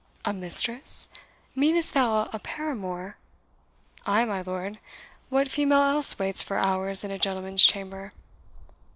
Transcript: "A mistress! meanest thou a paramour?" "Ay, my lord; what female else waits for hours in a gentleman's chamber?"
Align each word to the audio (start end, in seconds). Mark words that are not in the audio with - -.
"A 0.25 0.33
mistress! 0.33 1.07
meanest 1.53 1.93
thou 1.93 2.27
a 2.33 2.39
paramour?" 2.39 3.17
"Ay, 4.03 4.25
my 4.25 4.41
lord; 4.41 4.79
what 5.29 5.47
female 5.47 5.77
else 5.83 6.17
waits 6.17 6.41
for 6.41 6.57
hours 6.57 7.03
in 7.03 7.11
a 7.11 7.19
gentleman's 7.19 7.67
chamber?" 7.67 8.11